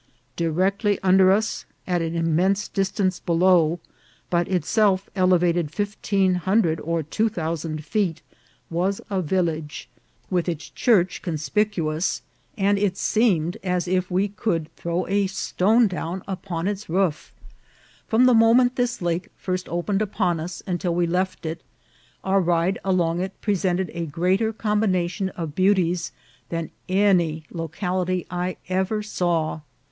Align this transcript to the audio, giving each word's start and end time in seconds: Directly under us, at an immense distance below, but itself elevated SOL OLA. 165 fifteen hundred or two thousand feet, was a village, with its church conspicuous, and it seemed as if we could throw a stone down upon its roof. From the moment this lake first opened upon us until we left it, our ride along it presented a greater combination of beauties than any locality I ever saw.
Directly 0.35 0.97
under 1.03 1.31
us, 1.31 1.65
at 1.85 2.01
an 2.01 2.15
immense 2.15 2.67
distance 2.67 3.19
below, 3.19 3.79
but 4.31 4.47
itself 4.47 5.07
elevated 5.15 5.67
SOL 5.71 5.83
OLA. 5.83 5.89
165 6.37 6.41
fifteen 6.41 6.41
hundred 6.43 6.79
or 6.79 7.03
two 7.03 7.29
thousand 7.29 7.85
feet, 7.85 8.23
was 8.71 8.99
a 9.11 9.21
village, 9.21 9.87
with 10.31 10.49
its 10.49 10.71
church 10.71 11.21
conspicuous, 11.21 12.23
and 12.57 12.79
it 12.79 12.97
seemed 12.97 13.57
as 13.63 13.87
if 13.87 14.09
we 14.09 14.27
could 14.27 14.75
throw 14.75 15.05
a 15.05 15.27
stone 15.27 15.85
down 15.87 16.23
upon 16.27 16.67
its 16.67 16.89
roof. 16.89 17.31
From 18.07 18.25
the 18.25 18.33
moment 18.33 18.77
this 18.77 19.03
lake 19.03 19.29
first 19.37 19.69
opened 19.69 20.01
upon 20.01 20.39
us 20.39 20.63
until 20.65 20.95
we 20.95 21.05
left 21.05 21.45
it, 21.45 21.61
our 22.23 22.41
ride 22.41 22.79
along 22.83 23.21
it 23.21 23.39
presented 23.39 23.91
a 23.93 24.07
greater 24.07 24.51
combination 24.51 25.29
of 25.29 25.53
beauties 25.53 26.11
than 26.49 26.71
any 26.89 27.43
locality 27.51 28.25
I 28.31 28.57
ever 28.67 29.03
saw. 29.03 29.61